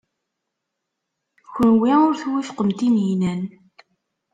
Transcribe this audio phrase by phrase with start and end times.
[1.53, 3.41] Kenwi ur twufqem Tunhinan.